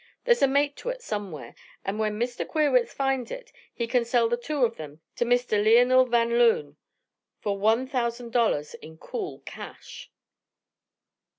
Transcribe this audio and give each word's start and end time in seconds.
There's 0.25 0.41
a 0.41 0.47
mate 0.47 0.75
to 0.77 0.89
it 0.89 1.03
somewhere, 1.03 1.53
and 1.85 1.99
when 1.99 2.17
Mr. 2.19 2.43
Queerwitz 2.43 2.91
finds 2.91 3.29
it, 3.29 3.51
he 3.71 3.85
can 3.85 4.03
sell 4.03 4.27
the 4.27 4.35
two 4.35 4.65
of 4.65 4.75
them 4.75 4.99
to 5.17 5.25
Mr. 5.25 5.63
Leonel 5.63 6.07
Van 6.09 6.39
Loon 6.39 6.75
for 7.39 7.55
one 7.55 7.85
thousand 7.85 8.31
dollars 8.31 8.73
in 8.73 8.97
cool 8.97 9.43
cash." 9.45 10.09